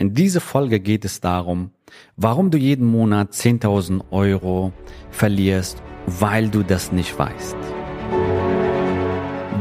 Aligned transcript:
In 0.00 0.14
dieser 0.14 0.40
Folge 0.40 0.78
geht 0.78 1.04
es 1.04 1.20
darum, 1.20 1.72
warum 2.16 2.52
du 2.52 2.56
jeden 2.56 2.86
Monat 2.86 3.32
10.000 3.32 4.00
Euro 4.12 4.72
verlierst, 5.10 5.82
weil 6.06 6.48
du 6.48 6.62
das 6.62 6.92
nicht 6.92 7.18
weißt. 7.18 7.56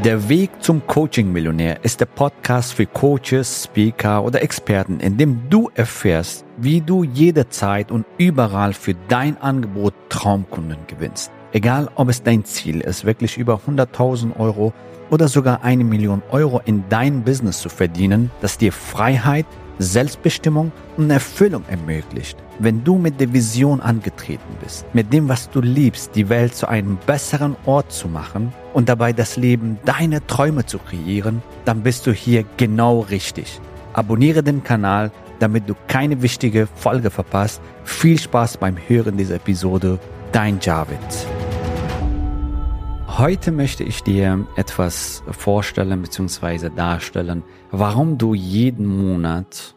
Der 0.03 0.29
Weg 0.29 0.51
zum 0.59 0.85
Coaching-Millionär 0.85 1.83
ist 1.83 2.01
der 2.01 2.05
Podcast 2.05 2.73
für 2.73 2.85
Coaches, 2.85 3.63
Speaker 3.63 4.23
oder 4.23 4.43
Experten, 4.43 4.99
in 4.99 5.17
dem 5.17 5.49
du 5.49 5.71
erfährst, 5.73 6.45
wie 6.57 6.81
du 6.81 7.03
jederzeit 7.03 7.89
und 7.91 8.05
überall 8.19 8.73
für 8.73 8.93
dein 9.07 9.41
Angebot 9.41 9.95
Traumkunden 10.09 10.85
gewinnst. 10.85 11.31
Egal, 11.51 11.89
ob 11.95 12.09
es 12.09 12.21
dein 12.21 12.45
Ziel 12.45 12.81
ist, 12.81 13.05
wirklich 13.05 13.39
über 13.39 13.59
100.000 13.67 14.39
Euro 14.39 14.71
oder 15.09 15.29
sogar 15.29 15.63
eine 15.63 15.83
Million 15.83 16.21
Euro 16.29 16.61
in 16.63 16.83
dein 16.89 17.23
Business 17.23 17.59
zu 17.59 17.69
verdienen, 17.69 18.29
das 18.39 18.59
dir 18.59 18.71
Freiheit, 18.71 19.47
Selbstbestimmung 19.79 20.71
und 20.97 21.09
Erfüllung 21.09 21.63
ermöglicht. 21.67 22.37
Wenn 22.59 22.83
du 22.83 22.97
mit 22.97 23.19
der 23.19 23.31
Vision 23.33 23.81
angetreten 23.81 24.57
bist, 24.63 24.85
mit 24.93 25.13
dem, 25.13 25.29
was 25.29 25.49
du 25.49 25.61
liebst, 25.61 26.15
die 26.15 26.29
Welt 26.29 26.55
zu 26.55 26.67
einem 26.67 26.97
besseren 27.05 27.55
Ort 27.65 27.91
zu 27.91 28.07
machen 28.07 28.53
und 28.73 28.89
dabei 28.89 29.13
das 29.13 29.37
Leben 29.37 29.77
deiner 29.85 30.25
Träume 30.25 30.65
zu 30.65 30.79
kreieren, 30.79 31.43
dann 31.65 31.83
bist 31.83 32.07
du 32.07 32.11
hier 32.11 32.43
genau 32.57 33.01
richtig. 33.01 33.59
Abonniere 33.93 34.43
den 34.43 34.63
Kanal, 34.63 35.11
damit 35.39 35.69
du 35.69 35.75
keine 35.87 36.21
wichtige 36.21 36.67
Folge 36.75 37.11
verpasst. 37.11 37.61
Viel 37.83 38.19
Spaß 38.19 38.57
beim 38.57 38.77
Hören 38.87 39.17
dieser 39.17 39.35
Episode. 39.35 39.99
Dein 40.31 40.59
Javid. 40.59 40.97
Heute 43.07 43.51
möchte 43.51 43.83
ich 43.83 44.03
dir 44.03 44.45
etwas 44.55 45.23
vorstellen 45.31 46.03
bzw. 46.03 46.69
darstellen, 46.69 47.43
warum 47.71 48.17
du 48.17 48.33
jeden 48.33 48.85
Monat 48.85 49.75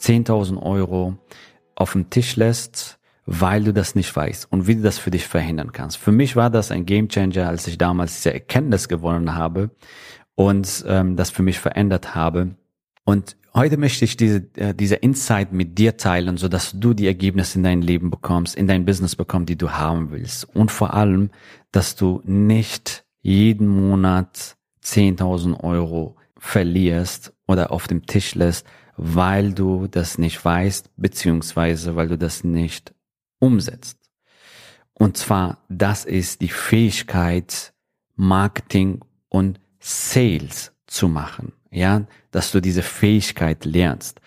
10.000 0.00 0.62
Euro 0.62 1.16
auf 1.74 1.92
dem 1.92 2.10
Tisch 2.10 2.36
lässt, 2.36 2.98
weil 3.24 3.64
du 3.64 3.72
das 3.72 3.94
nicht 3.94 4.14
weißt 4.14 4.50
und 4.50 4.66
wie 4.66 4.76
du 4.76 4.82
das 4.82 4.98
für 4.98 5.10
dich 5.10 5.26
verhindern 5.26 5.72
kannst. 5.72 5.96
Für 5.96 6.12
mich 6.12 6.36
war 6.36 6.50
das 6.50 6.70
ein 6.70 6.86
Gamechanger, 6.86 7.48
als 7.48 7.66
ich 7.66 7.78
damals 7.78 8.16
diese 8.16 8.32
Erkenntnis 8.32 8.88
gewonnen 8.88 9.34
habe 9.34 9.70
und 10.34 10.84
ähm, 10.86 11.16
das 11.16 11.30
für 11.30 11.42
mich 11.42 11.58
verändert 11.58 12.14
habe. 12.14 12.56
Und 13.04 13.36
Heute 13.56 13.78
möchte 13.78 14.04
ich 14.04 14.18
diese, 14.18 14.46
äh, 14.56 14.74
diese 14.74 14.96
Insight 14.96 15.50
mit 15.50 15.78
dir 15.78 15.96
teilen, 15.96 16.36
so 16.36 16.46
dass 16.46 16.78
du 16.78 16.92
die 16.92 17.06
Ergebnisse 17.06 17.56
in 17.56 17.64
dein 17.64 17.80
Leben 17.80 18.10
bekommst, 18.10 18.54
in 18.54 18.66
dein 18.66 18.84
Business 18.84 19.16
bekommst, 19.16 19.48
die 19.48 19.56
du 19.56 19.70
haben 19.70 20.10
willst. 20.10 20.44
Und 20.54 20.70
vor 20.70 20.92
allem, 20.92 21.30
dass 21.72 21.96
du 21.96 22.20
nicht 22.26 23.06
jeden 23.22 23.66
Monat 23.66 24.58
10.000 24.84 25.64
Euro 25.64 26.15
verlierst 26.46 27.32
oder 27.46 27.70
auf 27.70 27.86
dem 27.88 28.06
Tisch 28.06 28.34
lässt, 28.34 28.66
weil 28.96 29.52
du 29.52 29.86
das 29.86 30.18
nicht 30.18 30.42
weißt, 30.44 30.90
beziehungsweise 30.96 31.96
weil 31.96 32.08
du 32.08 32.16
das 32.16 32.44
nicht 32.44 32.94
umsetzt. 33.38 33.98
Und 34.94 35.16
zwar, 35.16 35.64
das 35.68 36.04
ist 36.04 36.40
die 36.40 36.48
Fähigkeit, 36.48 37.74
Marketing 38.14 39.00
und 39.28 39.60
Sales 39.78 40.72
zu 40.86 41.08
machen 41.08 41.52
ja, 41.76 42.06
dass 42.30 42.52
du 42.52 42.60
diese 42.60 42.82
Fähigkeit 42.82 43.64
lernst 43.64 44.20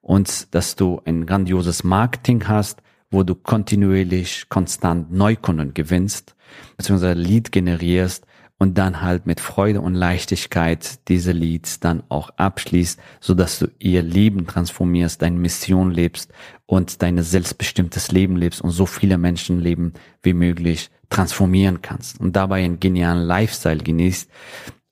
und 0.00 0.54
dass 0.54 0.74
du 0.74 1.00
ein 1.04 1.26
grandioses 1.26 1.84
Marketing 1.84 2.48
hast, 2.48 2.82
wo 3.10 3.22
du 3.22 3.34
kontinuierlich 3.34 4.48
konstant 4.48 5.12
Neukunden 5.12 5.74
gewinnst, 5.74 6.34
beziehungsweise 6.76 7.12
Lead 7.12 7.52
generierst 7.52 8.26
und 8.58 8.78
dann 8.78 9.02
halt 9.02 9.26
mit 9.26 9.40
Freude 9.40 9.80
und 9.80 9.94
Leichtigkeit 9.94 11.08
diese 11.08 11.32
Leads 11.32 11.80
dann 11.80 12.02
auch 12.08 12.30
abschließt, 12.36 13.00
so 13.20 13.34
dass 13.34 13.58
du 13.58 13.66
ihr 13.78 14.02
Leben 14.02 14.46
transformierst, 14.46 15.20
deine 15.20 15.38
Mission 15.38 15.90
lebst 15.90 16.32
und 16.66 17.02
dein 17.02 17.20
selbstbestimmtes 17.22 18.12
Leben 18.12 18.36
lebst 18.36 18.60
und 18.60 18.70
so 18.70 18.86
viele 18.86 19.18
Menschenleben 19.18 19.94
wie 20.22 20.34
möglich 20.34 20.90
transformieren 21.10 21.82
kannst 21.82 22.20
und 22.20 22.34
dabei 22.34 22.64
einen 22.64 22.80
genialen 22.80 23.22
Lifestyle 23.26 23.82
genießt, 23.82 24.30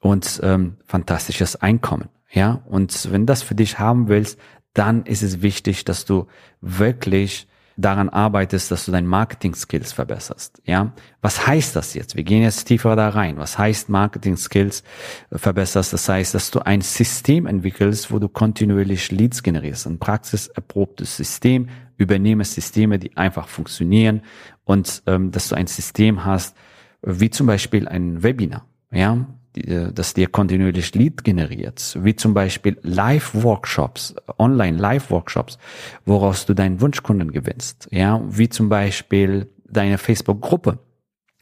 und 0.03 0.41
ähm, 0.43 0.77
fantastisches 0.84 1.56
Einkommen. 1.56 2.09
Ja, 2.31 2.62
und 2.67 3.11
wenn 3.12 3.25
das 3.25 3.43
für 3.43 3.55
dich 3.55 3.78
haben 3.78 4.09
willst, 4.09 4.39
dann 4.75 5.05
ist 5.06 5.22
es 5.22 5.43
wichtig, 5.43 5.84
dass 5.84 6.05
du 6.05 6.27
wirklich 6.61 7.47
daran 7.77 8.09
arbeitest, 8.09 8.71
dass 8.71 8.87
du 8.87 8.93
dein 8.93 9.06
Marketing-Skills 9.06 9.93
verbesserst. 9.93 10.62
Ja, 10.65 10.93
was 11.21 11.47
heißt 11.47 11.77
das 11.77 11.94
jetzt? 11.94 12.16
Wir 12.16 12.25
gehen 12.25 12.43
jetzt 12.43 12.65
tiefer 12.65 12.97
da 12.97 13.09
rein. 13.09 13.38
Was 13.38 13.59
heißt 13.59 13.88
Marketing-Skills 13.88 14.83
verbesserst? 15.31 15.93
Das 15.93 16.09
heißt, 16.09 16.34
dass 16.34 16.50
du 16.50 16.60
ein 16.60 16.81
System 16.81 17.47
entwickelst, 17.47 18.12
wo 18.12 18.19
du 18.19 18.28
kontinuierlich 18.28 19.10
Leads 19.10 19.43
generierst. 19.43 19.87
Ein 19.87 19.99
praxiserprobtes 19.99 21.16
System, 21.16 21.69
übernehme 21.97 22.44
Systeme, 22.44 22.99
die 22.99 23.16
einfach 23.16 23.49
funktionieren 23.49 24.22
und 24.65 25.03
ähm, 25.06 25.31
dass 25.31 25.49
du 25.49 25.54
ein 25.54 25.66
System 25.66 26.25
hast, 26.25 26.56
wie 27.03 27.31
zum 27.31 27.47
Beispiel 27.47 27.89
ein 27.89 28.22
Webinar. 28.22 28.66
Ja, 28.92 29.26
äh, 29.56 29.92
das 29.92 30.14
dir 30.14 30.28
kontinuierlich 30.28 30.94
Lead 30.94 31.25
generiert, 31.25 31.98
wie 32.00 32.14
zum 32.14 32.34
Beispiel 32.34 32.78
Live-Workshops, 32.82 34.14
Online-Live-Workshops, 34.38 35.58
woraus 36.04 36.47
du 36.47 36.54
deinen 36.54 36.80
Wunschkunden 36.80 37.32
gewinnst, 37.32 37.88
ja, 37.91 38.20
wie 38.28 38.48
zum 38.48 38.69
Beispiel 38.69 39.48
deine 39.69 39.98
Facebook-Gruppe. 39.98 40.78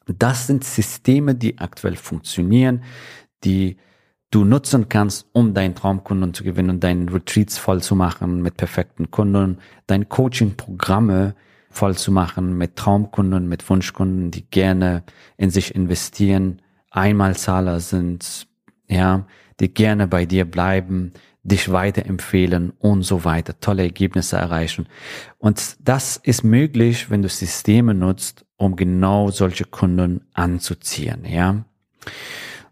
Das 0.06 0.46
sind 0.46 0.64
Systeme, 0.64 1.34
die 1.34 1.58
aktuell 1.58 1.96
funktionieren, 1.96 2.82
die 3.44 3.76
du 4.30 4.44
nutzen 4.44 4.88
kannst, 4.88 5.26
um 5.32 5.54
deinen 5.54 5.74
Traumkunden 5.74 6.34
zu 6.34 6.44
gewinnen 6.44 6.70
und 6.70 6.84
deinen 6.84 7.08
Retreats 7.08 7.58
voll 7.58 7.82
zu 7.82 7.96
machen 7.96 8.42
mit 8.42 8.56
perfekten 8.56 9.10
Kunden, 9.10 9.58
deine 9.86 10.06
Coaching-Programme 10.06 11.34
voll 11.68 11.96
zu 11.96 12.10
machen 12.12 12.56
mit 12.58 12.76
Traumkunden, 12.76 13.48
mit 13.48 13.68
Wunschkunden, 13.68 14.30
die 14.30 14.48
gerne 14.50 15.04
in 15.36 15.50
sich 15.50 15.74
investieren, 15.74 16.60
Einmalzahler 16.90 17.80
sind, 17.80 18.46
ja, 18.88 19.26
die 19.60 19.72
gerne 19.72 20.06
bei 20.06 20.26
dir 20.26 20.44
bleiben, 20.44 21.12
dich 21.42 21.72
weiterempfehlen 21.72 22.70
und 22.78 23.02
so 23.02 23.24
weiter, 23.24 23.58
tolle 23.60 23.82
Ergebnisse 23.82 24.36
erreichen. 24.36 24.86
Und 25.38 25.76
das 25.80 26.16
ist 26.18 26.44
möglich, 26.44 27.10
wenn 27.10 27.22
du 27.22 27.28
Systeme 27.28 27.94
nutzt, 27.94 28.44
um 28.56 28.76
genau 28.76 29.30
solche 29.30 29.64
Kunden 29.64 30.26
anzuziehen, 30.34 31.24
ja. 31.24 31.64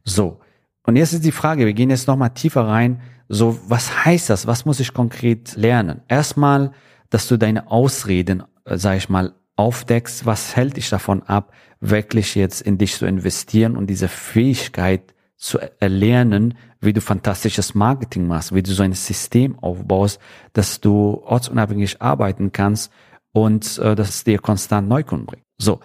So. 0.04 0.40
Und 0.82 0.96
jetzt 0.96 1.12
ist 1.12 1.24
die 1.24 1.32
Frage, 1.32 1.66
wir 1.66 1.72
gehen 1.72 1.90
jetzt 1.90 2.08
nochmal 2.08 2.30
tiefer 2.30 2.66
rein. 2.66 3.00
So, 3.28 3.58
was 3.68 4.04
heißt 4.04 4.30
das? 4.30 4.46
Was 4.46 4.64
muss 4.64 4.80
ich 4.80 4.94
konkret 4.94 5.54
lernen? 5.56 6.00
Erstmal, 6.08 6.72
dass 7.10 7.28
du 7.28 7.36
deine 7.36 7.70
Ausreden, 7.70 8.42
äh, 8.64 8.78
sag 8.78 8.96
ich 8.96 9.08
mal, 9.08 9.34
aufdeckst, 9.56 10.24
was 10.24 10.56
hält 10.56 10.76
dich 10.76 10.88
davon 10.88 11.22
ab, 11.24 11.52
wirklich 11.80 12.34
jetzt 12.34 12.62
in 12.62 12.78
dich 12.78 12.96
zu 12.96 13.06
investieren 13.06 13.76
und 13.76 13.88
diese 13.88 14.08
Fähigkeit 14.08 15.14
zu 15.36 15.58
erlernen, 15.78 16.54
wie 16.80 16.92
du 16.92 17.00
fantastisches 17.00 17.74
Marketing 17.74 18.26
machst, 18.26 18.54
wie 18.54 18.62
du 18.62 18.72
so 18.72 18.82
ein 18.82 18.92
System 18.92 19.58
aufbaust, 19.60 20.20
dass 20.52 20.80
du 20.80 21.22
ortsunabhängig 21.24 22.02
arbeiten 22.02 22.52
kannst 22.52 22.92
und 23.32 23.78
äh, 23.78 23.94
dass 23.94 24.08
es 24.08 24.24
dir 24.24 24.38
konstant 24.38 24.88
Neukunden 24.88 25.26
bringt. 25.26 25.44
So, 25.58 25.80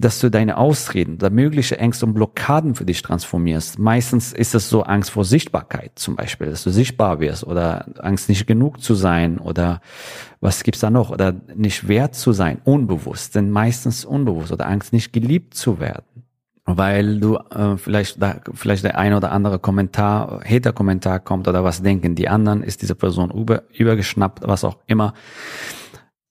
dass 0.00 0.18
du 0.18 0.30
deine 0.30 0.56
Ausreden 0.56 1.14
oder 1.16 1.30
mögliche 1.30 1.78
Ängste 1.78 2.06
und 2.06 2.14
Blockaden 2.14 2.74
für 2.74 2.84
dich 2.84 3.02
transformierst. 3.02 3.78
Meistens 3.78 4.32
ist 4.32 4.54
es 4.54 4.70
so 4.70 4.82
Angst 4.82 5.10
vor 5.10 5.24
Sichtbarkeit 5.24 5.92
zum 5.96 6.16
Beispiel, 6.16 6.48
dass 6.48 6.64
du 6.64 6.70
sichtbar 6.70 7.20
wirst 7.20 7.44
oder 7.44 7.86
Angst 7.98 8.28
nicht 8.28 8.46
genug 8.46 8.82
zu 8.82 8.94
sein 8.94 9.38
oder 9.38 9.80
was 10.40 10.62
gibt's 10.62 10.80
da 10.80 10.90
noch 10.90 11.10
oder 11.10 11.34
nicht 11.54 11.86
wert 11.88 12.14
zu 12.14 12.32
sein, 12.32 12.60
unbewusst, 12.64 13.34
sind 13.34 13.50
meistens 13.50 14.04
unbewusst 14.04 14.52
oder 14.52 14.66
Angst 14.66 14.92
nicht 14.92 15.12
geliebt 15.12 15.54
zu 15.54 15.80
werden 15.80 16.04
weil 16.76 17.18
du 17.18 17.36
äh, 17.36 17.76
vielleicht 17.76 18.22
da 18.22 18.36
vielleicht 18.54 18.84
der 18.84 18.96
ein 18.98 19.14
oder 19.14 19.32
andere 19.32 19.58
Kommentar, 19.58 20.40
Hater-Kommentar 20.44 21.18
kommt 21.18 21.48
oder 21.48 21.64
was 21.64 21.82
denken 21.82 22.14
die 22.14 22.28
anderen, 22.28 22.62
ist 22.62 22.82
diese 22.82 22.94
Person 22.94 23.30
über, 23.30 23.64
übergeschnappt, 23.72 24.46
was 24.46 24.62
auch 24.62 24.76
immer. 24.86 25.14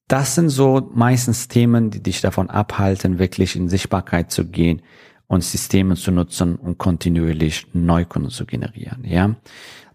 Das 0.09 0.33
sind 0.33 0.49
so 0.49 0.89
meistens 0.95 1.47
Themen, 1.47 1.91
die 1.91 2.01
dich 2.01 2.19
davon 2.19 2.49
abhalten, 2.49 3.19
wirklich 3.19 3.55
in 3.55 3.69
Sichtbarkeit 3.69 4.31
zu 4.31 4.43
gehen 4.43 4.81
und 5.27 5.43
Systeme 5.43 5.95
zu 5.95 6.11
nutzen 6.11 6.55
und 6.55 6.79
kontinuierlich 6.79 7.67
Neukunden 7.73 8.31
zu 8.31 8.45
generieren, 8.45 9.05
ja. 9.05 9.35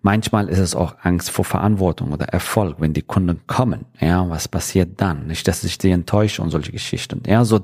Manchmal 0.02 0.50
ist 0.50 0.58
es 0.58 0.74
auch 0.74 0.96
Angst 1.02 1.30
vor 1.30 1.46
Verantwortung 1.46 2.12
oder 2.12 2.26
Erfolg, 2.26 2.76
wenn 2.78 2.92
die 2.92 3.02
Kunden 3.02 3.40
kommen. 3.46 3.86
Ja, 3.98 4.28
was 4.28 4.48
passiert 4.48 5.00
dann? 5.00 5.26
Nicht, 5.26 5.48
dass 5.48 5.64
ich 5.64 5.78
die 5.78 5.90
enttäusche 5.90 6.42
und 6.42 6.50
solche 6.50 6.72
Geschichten. 6.72 7.22
Ja, 7.26 7.42
so, 7.46 7.60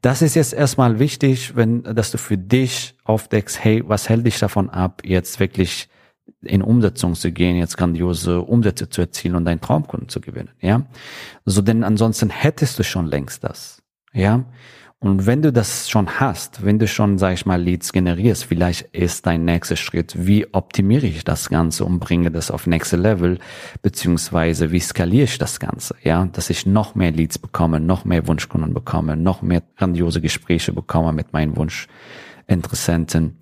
das 0.00 0.22
ist 0.22 0.36
jetzt 0.36 0.54
erstmal 0.54 0.98
wichtig, 0.98 1.54
wenn, 1.54 1.82
dass 1.82 2.10
du 2.10 2.18
für 2.18 2.38
dich 2.38 2.94
aufdeckst, 3.04 3.62
hey, 3.62 3.84
was 3.86 4.08
hält 4.08 4.24
dich 4.24 4.38
davon 4.38 4.70
ab, 4.70 5.02
jetzt 5.04 5.38
wirklich 5.38 5.90
in 6.42 6.62
Umsetzung 6.62 7.14
zu 7.14 7.32
gehen, 7.32 7.56
jetzt 7.56 7.76
grandiose 7.76 8.40
Umsätze 8.40 8.88
zu 8.88 9.00
erzielen 9.00 9.34
und 9.36 9.44
deinen 9.44 9.60
Traumkunden 9.60 10.08
zu 10.08 10.20
gewinnen, 10.20 10.50
ja. 10.60 10.86
So, 11.44 11.62
denn 11.62 11.84
ansonsten 11.84 12.30
hättest 12.30 12.78
du 12.78 12.84
schon 12.84 13.06
längst 13.06 13.44
das, 13.44 13.82
ja. 14.12 14.44
Und 14.98 15.26
wenn 15.26 15.42
du 15.42 15.52
das 15.52 15.90
schon 15.90 16.08
hast, 16.18 16.64
wenn 16.64 16.78
du 16.78 16.88
schon, 16.88 17.18
sag 17.18 17.34
ich 17.34 17.44
mal, 17.44 17.60
Leads 17.60 17.92
generierst, 17.92 18.44
vielleicht 18.44 18.94
ist 18.94 19.26
dein 19.26 19.44
nächster 19.44 19.76
Schritt, 19.76 20.14
wie 20.26 20.52
optimiere 20.54 21.06
ich 21.06 21.22
das 21.22 21.50
Ganze 21.50 21.84
und 21.84 21.98
bringe 22.00 22.30
das 22.30 22.50
auf 22.50 22.66
nächste 22.66 22.96
Level, 22.96 23.38
beziehungsweise 23.82 24.72
wie 24.72 24.80
skaliere 24.80 25.24
ich 25.24 25.36
das 25.36 25.60
Ganze, 25.60 25.96
ja, 26.02 26.24
dass 26.24 26.48
ich 26.48 26.64
noch 26.64 26.94
mehr 26.94 27.10
Leads 27.10 27.38
bekomme, 27.38 27.78
noch 27.78 28.06
mehr 28.06 28.26
Wunschkunden 28.26 28.72
bekomme, 28.72 29.16
noch 29.18 29.42
mehr 29.42 29.62
grandiose 29.76 30.22
Gespräche 30.22 30.72
bekomme 30.72 31.12
mit 31.12 31.34
meinen 31.34 31.56
Wunschinteressenten, 31.56 33.36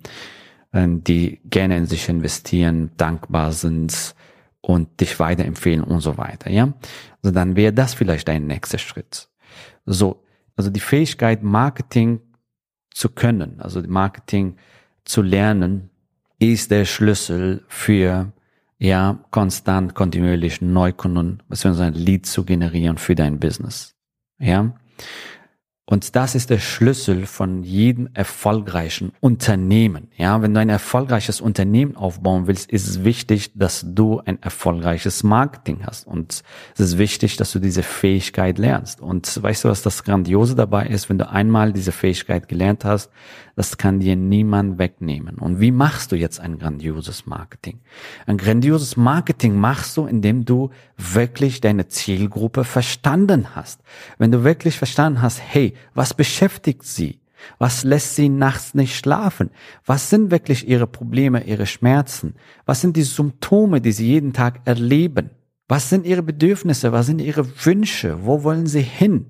die 0.75 1.39
gerne 1.45 1.77
in 1.77 1.85
sich 1.85 2.09
investieren, 2.09 2.91
dankbar 2.97 3.53
sind 3.53 4.15
und 4.61 4.99
dich 4.99 5.19
weiterempfehlen 5.19 5.83
und 5.83 6.01
so 6.01 6.17
weiter, 6.17 6.49
ja. 6.49 6.73
Also 7.23 7.33
dann 7.33 7.55
wäre 7.55 7.73
das 7.73 7.93
vielleicht 7.93 8.27
dein 8.27 8.47
nächster 8.47 8.77
Schritt. 8.77 9.29
So, 9.85 10.23
also 10.55 10.69
die 10.69 10.79
Fähigkeit, 10.79 11.43
Marketing 11.43 12.19
zu 12.93 13.09
können, 13.09 13.61
also 13.61 13.81
Marketing 13.81 14.57
zu 15.05 15.21
lernen, 15.21 15.89
ist 16.39 16.71
der 16.71 16.85
Schlüssel 16.85 17.63
für 17.67 18.31
ja 18.77 19.19
konstant, 19.31 19.95
kontinuierlich 19.95 20.61
Neukunden 20.61 21.41
bzw. 21.47 21.89
Lead 21.89 22.25
zu 22.25 22.43
generieren 22.43 22.97
für 22.97 23.15
dein 23.15 23.39
Business. 23.39 23.95
Ja. 24.39 24.73
Und 25.87 26.15
das 26.15 26.33
ist 26.33 26.49
der 26.49 26.57
Schlüssel 26.57 27.27
von 27.27 27.63
jedem 27.63 28.09
erfolgreichen 28.15 29.11
Unternehmen. 29.19 30.07
Ja, 30.17 30.41
wenn 30.41 30.51
du 30.51 30.59
ein 30.59 30.69
erfolgreiches 30.69 31.41
Unternehmen 31.41 31.95
aufbauen 31.95 32.47
willst, 32.47 32.71
ist 32.71 32.87
es 32.87 33.03
wichtig, 33.03 33.51
dass 33.53 33.85
du 33.87 34.19
ein 34.25 34.41
erfolgreiches 34.41 35.21
Marketing 35.21 35.85
hast. 35.85 36.07
Und 36.07 36.41
es 36.73 36.79
ist 36.79 36.97
wichtig, 36.97 37.37
dass 37.37 37.51
du 37.51 37.59
diese 37.59 37.83
Fähigkeit 37.83 38.57
lernst. 38.57 38.99
Und 38.99 39.43
weißt 39.43 39.63
du, 39.63 39.69
was 39.69 39.83
das 39.83 40.03
Grandiose 40.03 40.55
dabei 40.55 40.87
ist? 40.87 41.07
Wenn 41.09 41.19
du 41.19 41.29
einmal 41.29 41.71
diese 41.71 41.91
Fähigkeit 41.91 42.47
gelernt 42.47 42.83
hast, 42.83 43.11
das 43.55 43.77
kann 43.77 43.99
dir 43.99 44.15
niemand 44.15 44.77
wegnehmen. 44.77 45.35
Und 45.37 45.59
wie 45.59 45.71
machst 45.71 46.11
du 46.11 46.15
jetzt 46.15 46.39
ein 46.39 46.59
grandioses 46.59 47.25
Marketing? 47.25 47.79
Ein 48.25 48.37
grandioses 48.37 48.97
Marketing 48.97 49.55
machst 49.55 49.95
du, 49.97 50.05
indem 50.05 50.45
du 50.45 50.71
wirklich 50.97 51.61
deine 51.61 51.87
Zielgruppe 51.87 52.63
verstanden 52.63 53.55
hast. 53.55 53.81
Wenn 54.17 54.31
du 54.31 54.43
wirklich 54.43 54.77
verstanden 54.77 55.21
hast, 55.21 55.41
hey, 55.41 55.73
was 55.93 56.13
beschäftigt 56.13 56.83
sie? 56.83 57.19
Was 57.59 57.83
lässt 57.83 58.15
sie 58.15 58.29
nachts 58.29 58.73
nicht 58.73 58.95
schlafen? 58.95 59.51
Was 59.85 60.09
sind 60.09 60.31
wirklich 60.31 60.67
ihre 60.67 60.87
Probleme, 60.87 61.43
ihre 61.43 61.65
Schmerzen? 61.65 62.35
Was 62.65 62.81
sind 62.81 62.97
die 62.97 63.03
Symptome, 63.03 63.81
die 63.81 63.91
sie 63.91 64.07
jeden 64.07 64.33
Tag 64.33 64.61
erleben? 64.65 65.29
Was 65.67 65.89
sind 65.89 66.05
ihre 66.05 66.23
Bedürfnisse? 66.23 66.91
Was 66.91 67.05
sind 67.05 67.19
ihre 67.19 67.45
Wünsche? 67.65 68.25
Wo 68.25 68.43
wollen 68.43 68.67
sie 68.67 68.81
hin? 68.81 69.27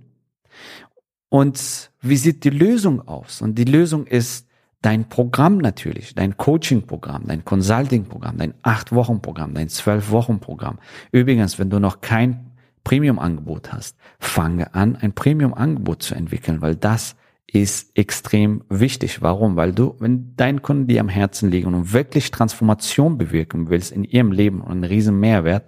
Und 1.36 1.92
wie 2.00 2.16
sieht 2.16 2.46
die 2.46 2.50
Lösung 2.50 3.06
aus? 3.10 3.42
Und 3.42 3.56
die 3.56 3.66
Lösung 3.66 4.08
ist 4.08 4.48
dein 4.82 5.10
Programm 5.10 5.58
natürlich, 5.58 6.16
dein 6.16 6.38
Coaching-Programm, 6.38 7.28
dein 7.28 7.44
Consulting-Programm, 7.44 8.38
dein 8.38 8.54
Acht-Wochen-Programm, 8.62 9.54
dein 9.54 9.68
Zwölf-Wochen-Programm. 9.68 10.80
Übrigens, 11.12 11.60
wenn 11.60 11.70
du 11.70 11.82
noch 11.82 12.00
kein 12.00 12.52
Premium-Angebot 12.86 13.74
hast, 13.74 13.98
fange 14.18 14.74
an, 14.74 14.96
ein 14.96 15.12
Premium-Angebot 15.12 16.04
zu 16.04 16.16
entwickeln, 16.16 16.62
weil 16.62 16.78
das 16.78 17.18
ist 17.48 17.98
extrem 17.98 18.64
wichtig. 18.70 19.22
Warum? 19.22 19.56
Weil 19.56 19.72
du, 19.72 19.96
wenn 20.00 20.34
dein 20.36 20.62
Kunden 20.62 20.88
dir 20.88 21.00
am 21.00 21.10
Herzen 21.10 21.52
liegen 21.52 21.74
und 21.74 21.94
wirklich 21.94 22.32
Transformation 22.32 23.18
bewirken 23.18 23.70
willst 23.70 23.92
in 23.92 24.04
ihrem 24.04 24.32
Leben 24.32 24.62
und 24.62 24.72
einen 24.72 24.84
riesen 24.84 25.20
Mehrwert, 25.20 25.66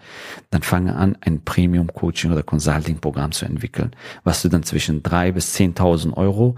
dann 0.50 0.63
fange 0.63 0.95
an, 0.95 1.18
ein 1.21 1.44
Premium 1.44 1.94
Coaching 1.94 2.31
oder 2.31 2.44
Consulting 2.44 2.97
Programm 3.00 3.31
zu 3.31 3.45
entwickeln, 3.45 3.91
was 4.24 4.41
du 4.41 4.50
dann 4.50 4.63
zwischen 4.63 5.03
drei 5.03 5.31
bis 5.31 5.53
zehntausend 5.53 6.18
Euro 6.18 6.56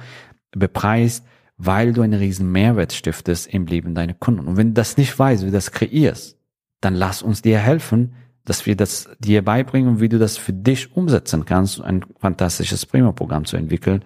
bepreist, 0.51 1.25
weil 1.57 1.91
du 1.93 2.01
einen 2.01 2.17
riesen 2.17 2.51
Mehrwert 2.51 2.93
stiftest 2.93 3.47
im 3.53 3.65
Leben 3.65 3.93
deiner 3.93 4.13
Kunden. 4.13 4.47
Und 4.47 4.57
wenn 4.57 4.69
du 4.69 4.73
das 4.73 4.97
nicht 4.97 5.17
weißt, 5.19 5.43
wie 5.43 5.47
du 5.47 5.51
das 5.51 5.71
kreierst, 5.71 6.37
dann 6.79 6.95
lass 6.95 7.21
uns 7.21 7.41
dir 7.41 7.59
helfen, 7.59 8.13
dass 8.45 8.65
wir 8.65 8.77
das 8.77 9.09
dir 9.19 9.43
beibringen, 9.43 9.99
wie 9.99 10.09
du 10.09 10.17
das 10.17 10.37
für 10.37 10.53
dich 10.53 10.95
umsetzen 10.95 11.45
kannst, 11.45 11.81
ein 11.81 12.05
fantastisches 12.19 12.85
Premium-Programm 12.85 13.43
zu 13.43 13.57
entwickeln 13.57 14.05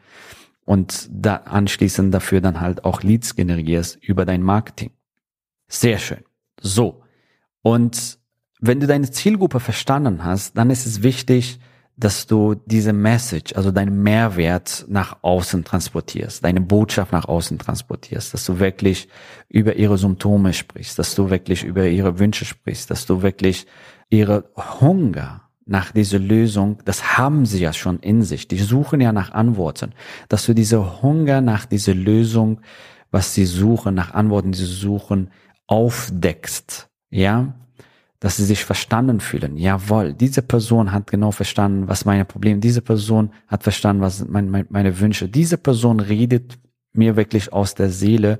und 0.65 1.09
da 1.11 1.35
anschließend 1.35 2.13
dafür 2.13 2.41
dann 2.41 2.61
halt 2.61 2.85
auch 2.85 3.03
Leads 3.03 3.35
generierst 3.35 3.97
über 4.01 4.25
dein 4.25 4.41
Marketing. 4.41 4.91
Sehr 5.67 5.97
schön. 5.97 6.23
So. 6.61 7.03
Und 7.61 8.19
wenn 8.59 8.79
du 8.79 8.87
deine 8.87 9.09
Zielgruppe 9.09 9.59
verstanden 9.59 10.23
hast, 10.23 10.57
dann 10.57 10.69
ist 10.69 10.85
es 10.85 11.03
wichtig, 11.03 11.59
dass 11.95 12.25
du 12.25 12.55
diese 12.55 12.91
Message, 12.91 13.53
also 13.55 13.71
deinen 13.71 14.01
Mehrwert 14.01 14.85
nach 14.87 15.17
außen 15.21 15.63
transportierst, 15.63 16.43
deine 16.43 16.61
Botschaft 16.61 17.11
nach 17.11 17.25
außen 17.25 17.59
transportierst, 17.59 18.33
dass 18.33 18.45
du 18.45 18.59
wirklich 18.59 19.07
über 19.47 19.75
ihre 19.75 19.97
Symptome 19.97 20.53
sprichst, 20.53 20.97
dass 20.97 21.13
du 21.13 21.29
wirklich 21.29 21.63
über 21.63 21.85
ihre 21.87 22.17
Wünsche 22.17 22.45
sprichst, 22.45 22.89
dass 22.89 23.05
du 23.05 23.21
wirklich 23.21 23.67
ihre 24.09 24.49
Hunger 24.79 25.42
nach 25.65 25.91
dieser 25.91 26.19
Lösung, 26.19 26.77
das 26.85 27.17
haben 27.17 27.45
sie 27.45 27.59
ja 27.59 27.73
schon 27.73 27.99
in 27.99 28.21
sich. 28.21 28.47
Die 28.47 28.57
suchen 28.57 29.01
ja 29.01 29.11
nach 29.11 29.31
Antworten. 29.31 29.93
Dass 30.27 30.45
du 30.45 30.53
diese 30.53 31.01
Hunger 31.01 31.41
nach 31.41 31.65
dieser 31.65 31.93
Lösung, 31.93 32.61
was 33.11 33.33
sie 33.33 33.45
suchen, 33.45 33.95
nach 33.95 34.13
Antworten, 34.13 34.51
die 34.51 34.59
sie 34.59 34.65
suchen, 34.65 35.29
aufdeckst. 35.67 36.89
Ja? 37.09 37.53
Dass 38.19 38.37
sie 38.37 38.45
sich 38.45 38.65
verstanden 38.65 39.19
fühlen. 39.19 39.57
Jawohl, 39.57 40.13
diese 40.13 40.41
Person 40.41 40.91
hat 40.91 41.07
genau 41.07 41.31
verstanden, 41.31 41.87
was 41.87 42.05
meine 42.05 42.25
Probleme, 42.25 42.59
diese 42.59 42.81
Person 42.81 43.31
hat 43.47 43.63
verstanden, 43.63 44.01
was 44.01 44.27
mein, 44.27 44.49
mein, 44.49 44.65
meine 44.69 44.99
Wünsche. 44.99 45.29
Diese 45.29 45.57
Person 45.57 45.99
redet 45.99 46.59
mir 46.93 47.15
wirklich 47.15 47.53
aus 47.53 47.75
der 47.75 47.89
Seele. 47.89 48.39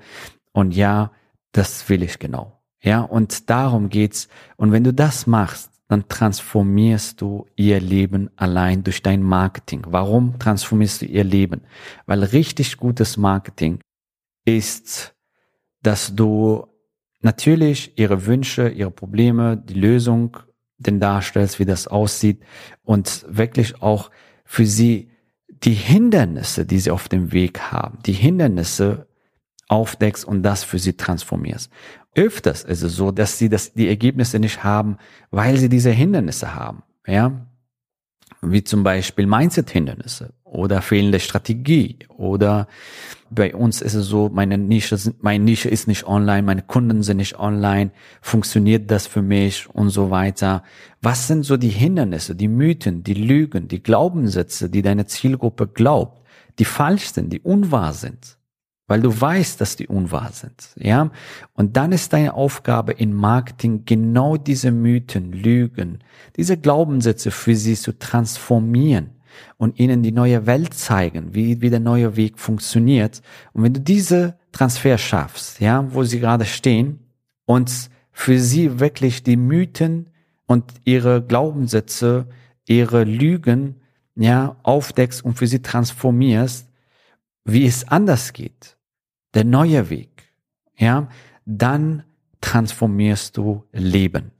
Und 0.51 0.75
ja, 0.75 1.11
das 1.53 1.87
will 1.87 2.03
ich 2.03 2.19
genau. 2.19 2.59
Ja, 2.81 3.01
und 3.01 3.49
darum 3.49 3.89
geht's. 3.89 4.27
Und 4.57 4.73
wenn 4.73 4.83
du 4.83 4.93
das 4.93 5.25
machst, 5.25 5.72
dann 5.87 6.07
transformierst 6.07 7.21
du 7.21 7.45
ihr 7.55 7.79
Leben 7.79 8.29
allein 8.35 8.83
durch 8.83 9.03
dein 9.03 9.21
Marketing. 9.21 9.83
Warum 9.87 10.39
transformierst 10.39 11.01
du 11.01 11.05
ihr 11.05 11.23
Leben? 11.23 11.61
Weil 12.05 12.23
richtig 12.23 12.77
gutes 12.77 13.17
Marketing 13.17 13.79
ist, 14.45 15.13
dass 15.81 16.15
du 16.15 16.67
natürlich 17.21 17.97
ihre 17.97 18.25
Wünsche, 18.25 18.69
ihre 18.69 18.91
Probleme, 18.91 19.57
die 19.57 19.73
Lösung 19.73 20.37
denn 20.77 20.99
darstellst, 20.99 21.59
wie 21.59 21.65
das 21.65 21.87
aussieht 21.87 22.41
und 22.83 23.25
wirklich 23.27 23.81
auch 23.81 24.09
für 24.45 24.65
sie 24.65 25.09
die 25.47 25.73
Hindernisse, 25.73 26.65
die 26.65 26.79
sie 26.79 26.91
auf 26.91 27.07
dem 27.07 27.31
Weg 27.31 27.59
haben, 27.71 27.99
die 28.05 28.13
Hindernisse 28.13 29.07
aufdeckst 29.73 30.23
und 30.23 30.43
das 30.43 30.63
für 30.63 30.77
sie 30.77 30.93
transformierst. 30.93 31.71
Öfters 32.15 32.63
ist 32.63 32.83
es 32.83 32.95
so, 32.95 33.11
dass 33.11 33.39
sie 33.39 33.49
das, 33.49 33.73
die 33.73 33.87
Ergebnisse 33.87 34.37
nicht 34.37 34.63
haben, 34.63 34.97
weil 35.31 35.57
sie 35.57 35.67
diese 35.67 35.89
Hindernisse 35.89 36.53
haben. 36.53 36.83
Ja, 37.07 37.47
wie 38.41 38.63
zum 38.63 38.83
Beispiel 38.83 39.25
Mindset-Hindernisse 39.25 40.33
oder 40.43 40.81
fehlende 40.81 41.19
Strategie 41.19 41.99
oder 42.09 42.67
bei 43.31 43.55
uns 43.55 43.81
ist 43.81 43.95
es 43.95 44.05
so, 44.05 44.29
meine 44.31 44.59
Nische, 44.59 44.95
meine 45.21 45.43
Nische 45.43 45.69
ist 45.69 45.87
nicht 45.87 46.05
online, 46.05 46.43
meine 46.43 46.61
Kunden 46.61 47.01
sind 47.01 47.17
nicht 47.17 47.39
online, 47.39 47.89
funktioniert 48.21 48.91
das 48.91 49.07
für 49.07 49.23
mich 49.23 49.67
und 49.69 49.89
so 49.89 50.11
weiter. 50.11 50.61
Was 51.01 51.27
sind 51.27 51.43
so 51.43 51.57
die 51.57 51.69
Hindernisse, 51.69 52.35
die 52.35 52.47
Mythen, 52.47 53.03
die 53.03 53.15
Lügen, 53.15 53.67
die 53.67 53.81
Glaubenssätze, 53.81 54.69
die 54.69 54.83
deine 54.83 55.07
Zielgruppe 55.07 55.67
glaubt, 55.67 56.21
die 56.59 56.65
falsch 56.65 57.07
sind, 57.07 57.33
die 57.33 57.41
unwahr 57.41 57.93
sind? 57.93 58.37
Weil 58.87 59.01
du 59.01 59.21
weißt, 59.21 59.61
dass 59.61 59.75
die 59.75 59.87
unwahr 59.87 60.31
sind, 60.31 60.69
ja? 60.75 61.09
Und 61.53 61.77
dann 61.77 61.91
ist 61.91 62.13
deine 62.13 62.33
Aufgabe 62.33 62.91
in 62.91 63.13
Marketing 63.13 63.83
genau 63.85 64.37
diese 64.37 64.71
Mythen, 64.71 65.31
Lügen, 65.31 65.99
diese 66.35 66.57
Glaubenssätze 66.57 67.31
für 67.31 67.55
sie 67.55 67.75
zu 67.75 67.97
transformieren 67.97 69.11
und 69.57 69.79
ihnen 69.79 70.03
die 70.03 70.11
neue 70.11 70.45
Welt 70.45 70.73
zeigen, 70.73 71.33
wie, 71.33 71.61
wie 71.61 71.69
der 71.69 71.79
neue 71.79 72.15
Weg 72.15 72.39
funktioniert. 72.39 73.21
Und 73.53 73.63
wenn 73.63 73.73
du 73.73 73.79
diese 73.79 74.37
Transfer 74.51 74.97
schaffst, 74.97 75.59
ja, 75.59 75.85
wo 75.93 76.03
sie 76.03 76.19
gerade 76.19 76.45
stehen 76.45 76.99
und 77.45 77.71
für 78.11 78.39
sie 78.39 78.79
wirklich 78.79 79.23
die 79.23 79.37
Mythen 79.37 80.09
und 80.45 80.65
ihre 80.83 81.23
Glaubenssätze, 81.23 82.27
ihre 82.67 83.03
Lügen, 83.05 83.75
ja, 84.15 84.57
aufdeckst 84.63 85.25
und 85.25 85.35
für 85.35 85.47
sie 85.47 85.61
transformierst, 85.61 86.67
wie 87.45 87.65
es 87.65 87.87
anders 87.87 88.33
geht, 88.33 88.77
der 89.33 89.43
neue 89.43 89.89
Weg, 89.89 90.33
ja, 90.77 91.07
dann 91.45 92.03
transformierst 92.41 93.37
du 93.37 93.63
Leben. 93.71 94.31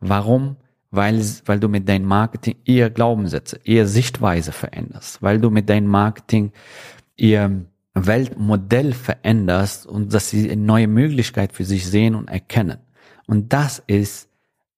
Warum? 0.00 0.56
Weil, 0.90 1.22
weil 1.44 1.60
du 1.60 1.68
mit 1.68 1.88
deinem 1.88 2.06
Marketing 2.06 2.56
ihr 2.64 2.90
Glaubenssätze, 2.90 3.60
ihr 3.64 3.86
Sichtweise 3.86 4.52
veränderst, 4.52 5.22
weil 5.22 5.40
du 5.40 5.50
mit 5.50 5.68
deinem 5.68 5.88
Marketing 5.88 6.52
ihr 7.16 7.66
Weltmodell 7.94 8.92
veränderst 8.92 9.86
und 9.86 10.12
dass 10.12 10.30
sie 10.30 10.50
eine 10.50 10.62
neue 10.62 10.86
Möglichkeit 10.86 11.52
für 11.52 11.64
sich 11.64 11.86
sehen 11.86 12.14
und 12.14 12.28
erkennen. 12.28 12.78
Und 13.26 13.52
das 13.52 13.82
ist 13.86 14.28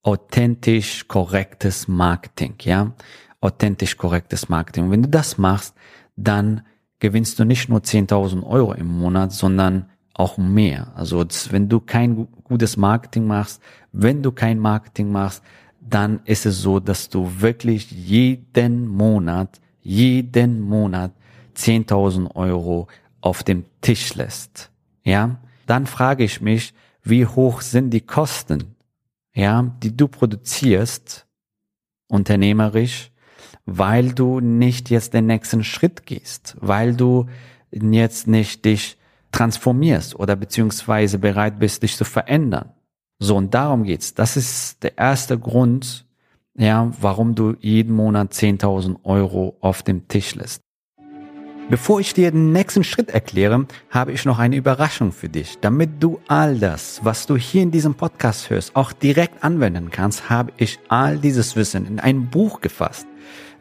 authentisch 0.03 1.07
korrektes 1.09 1.89
Marketing, 1.89 2.55
ja? 2.61 2.95
Authentisch 3.41 3.97
korrektes 3.97 4.49
Marketing. 4.49 4.85
Und 4.85 4.91
wenn 4.93 5.03
du 5.03 5.09
das 5.09 5.37
machst, 5.37 5.75
dann 6.17 6.63
gewinnst 6.99 7.38
du 7.38 7.45
nicht 7.45 7.69
nur 7.69 7.81
10.000 7.81 8.45
Euro 8.45 8.73
im 8.75 8.87
Monat, 8.99 9.33
sondern 9.33 9.87
auch 10.14 10.37
mehr. 10.37 10.93
Also 10.97 11.25
wenn 11.50 11.69
du 11.69 11.81
kein 11.81 12.26
gutes 12.45 12.76
Marketing 12.76 13.26
machst, 13.26 13.62
wenn 13.93 14.23
du 14.23 14.33
kein 14.33 14.59
Marketing 14.59 15.12
machst, 15.12 15.43
dann 15.81 16.21
ist 16.25 16.45
es 16.45 16.61
so, 16.61 16.81
dass 16.81 17.09
du 17.09 17.40
wirklich 17.40 17.90
jeden 17.90 18.88
Monat, 18.88 19.61
jeden 19.81 20.61
Monat 20.61 21.12
10.000 21.57 22.35
Euro 22.35 22.88
auf 23.21 23.43
dem 23.43 23.64
Tisch 23.81 24.14
lässt. 24.14 24.71
Ja, 25.05 25.38
dann 25.67 25.87
frage 25.87 26.25
ich 26.25 26.40
mich, 26.40 26.75
wie 27.02 27.26
hoch 27.26 27.61
sind 27.62 27.90
die 27.90 28.00
Kosten, 28.00 28.75
ja, 29.35 29.62
die 29.83 29.97
du 29.97 30.09
produzierst, 30.09 31.26
unternehmerisch, 32.09 33.11
weil 33.71 34.13
du 34.13 34.41
nicht 34.41 34.89
jetzt 34.89 35.13
den 35.13 35.27
nächsten 35.27 35.63
Schritt 35.63 36.07
gehst, 36.07 36.57
weil 36.61 36.95
du 36.95 37.27
jetzt 37.71 38.27
nicht 38.27 38.65
dich 38.65 38.97
transformierst 39.31 40.19
oder 40.19 40.37
beziehungsweise 40.37 41.19
bereit 41.19 41.59
bist, 41.59 41.83
dich 41.83 41.95
zu 41.95 42.05
verändern. 42.05 42.73
So, 43.19 43.37
und 43.37 43.53
darum 43.53 43.85
geht's. 43.85 44.15
Das 44.15 44.39
ist 44.39 44.83
der 44.83 44.97
erste 44.97 45.39
Grund, 45.39 46.07
ja, 46.57 46.91
warum 46.99 47.35
du 47.35 47.57
jeden 47.61 47.95
Monat 47.95 48.33
10.000 48.33 49.05
Euro 49.05 49.59
auf 49.61 49.83
dem 49.83 50.09
Tisch 50.09 50.35
lässt. 50.35 50.63
Bevor 51.69 52.01
ich 52.01 52.15
dir 52.15 52.31
den 52.31 52.53
nächsten 52.53 52.83
Schritt 52.83 53.11
erkläre, 53.11 53.67
habe 53.91 54.13
ich 54.13 54.25
noch 54.25 54.39
eine 54.39 54.57
Überraschung 54.57 55.13
für 55.13 55.29
dich. 55.29 55.59
Damit 55.61 56.03
du 56.03 56.19
all 56.27 56.59
das, 56.59 57.01
was 57.03 57.27
du 57.27 57.37
hier 57.37 57.63
in 57.63 57.71
diesem 57.71 57.95
Podcast 57.95 58.49
hörst, 58.49 58.75
auch 58.75 58.95
direkt 58.95 59.45
anwenden 59.45 59.91
kannst, 59.91 60.31
habe 60.31 60.53
ich 60.57 60.79
all 60.89 61.19
dieses 61.19 61.55
Wissen 61.57 61.87
in 61.87 62.01
ein 62.01 62.31
Buch 62.31 62.63
gefasst. 62.63 63.07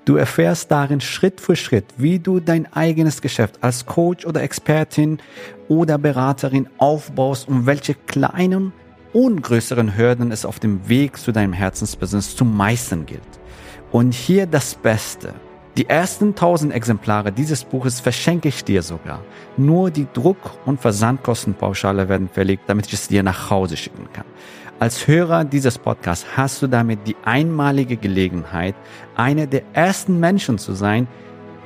Du 0.07 0.15
erfährst 0.15 0.71
darin 0.71 1.01
Schritt 1.01 1.41
für 1.41 1.57
Schritt, 1.57 1.83
wie 1.97 2.17
du 2.17 2.39
dein 2.39 2.71
eigenes 2.71 3.21
Geschäft 3.21 3.55
als 3.59 3.85
Coach 3.85 4.25
oder 4.25 4.41
Expertin 4.41 5.19
oder 5.67 5.97
Beraterin 5.97 6.69
aufbaust 6.77 7.49
und 7.49 7.65
welche 7.65 7.93
kleinen 7.93 8.71
und 9.11 9.41
größeren 9.41 9.97
Hürden 9.97 10.31
es 10.31 10.45
auf 10.45 10.61
dem 10.61 10.87
Weg 10.87 11.17
zu 11.17 11.33
deinem 11.33 11.51
Herzensbusiness 11.51 12.37
zu 12.37 12.45
meistern 12.45 13.05
gilt. 13.05 13.19
Und 13.91 14.13
hier 14.13 14.45
das 14.45 14.75
Beste. 14.75 15.33
Die 15.75 15.89
ersten 15.89 16.29
1000 16.29 16.73
Exemplare 16.73 17.33
dieses 17.33 17.65
Buches 17.65 17.99
verschenke 17.99 18.47
ich 18.47 18.63
dir 18.63 18.83
sogar. 18.83 19.21
Nur 19.57 19.91
die 19.91 20.07
Druck- 20.13 20.57
und 20.65 20.79
Versandkostenpauschale 20.79 22.07
werden 22.07 22.29
verlegt, 22.29 22.63
damit 22.67 22.87
ich 22.87 22.93
es 22.93 23.09
dir 23.09 23.23
nach 23.23 23.49
Hause 23.49 23.75
schicken 23.75 24.07
kann. 24.13 24.25
Als 24.79 25.07
Hörer 25.07 25.43
dieses 25.43 25.79
Podcasts 25.79 26.37
hast 26.37 26.61
du 26.61 26.67
damit 26.67 27.07
die 27.07 27.15
einmalige 27.25 27.97
Gelegenheit, 27.97 28.75
einer 29.15 29.47
der 29.47 29.63
ersten 29.73 30.19
Menschen 30.19 30.59
zu 30.59 30.73
sein, 30.73 31.07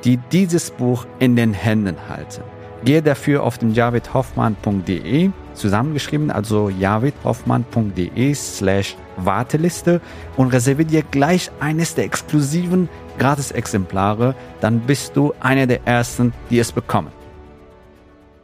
die 0.05 0.15
dieses 0.31 0.71
Buch 0.71 1.05
in 1.19 1.35
den 1.35 1.53
Händen 1.53 1.97
halten. 2.07 2.41
Gehe 2.85 3.01
dafür 3.01 3.43
auf 3.43 3.57
den 3.57 3.73
javidhoffmann.de 3.73 5.29
zusammengeschrieben, 5.53 6.31
also 6.31 6.69
javidhoffmann.de 6.69 8.33
slash 8.33 8.95
Warteliste 9.17 9.99
und 10.37 10.53
reserviere 10.53 10.87
dir 10.87 11.03
gleich 11.03 11.51
eines 11.59 11.93
der 11.93 12.05
exklusiven 12.05 12.87
Gratis-Exemplare, 13.19 14.35
dann 14.61 14.79
bist 14.79 15.17
du 15.17 15.33
einer 15.41 15.67
der 15.67 15.85
ersten, 15.85 16.31
die 16.49 16.59
es 16.59 16.71
bekommen. 16.71 17.11